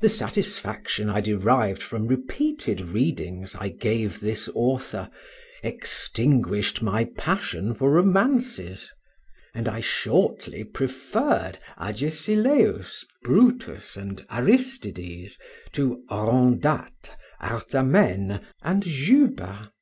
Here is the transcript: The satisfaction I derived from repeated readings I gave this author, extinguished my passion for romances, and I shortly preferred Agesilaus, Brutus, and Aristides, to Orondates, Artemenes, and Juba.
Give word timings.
The 0.00 0.08
satisfaction 0.08 1.10
I 1.10 1.20
derived 1.20 1.82
from 1.82 2.06
repeated 2.06 2.80
readings 2.80 3.54
I 3.54 3.68
gave 3.68 4.20
this 4.20 4.48
author, 4.54 5.10
extinguished 5.62 6.80
my 6.80 7.04
passion 7.18 7.74
for 7.74 7.90
romances, 7.90 8.90
and 9.52 9.68
I 9.68 9.80
shortly 9.80 10.64
preferred 10.64 11.58
Agesilaus, 11.76 13.04
Brutus, 13.22 13.98
and 13.98 14.24
Aristides, 14.30 15.38
to 15.72 16.04
Orondates, 16.10 17.10
Artemenes, 17.38 18.40
and 18.62 18.82
Juba. 18.82 19.72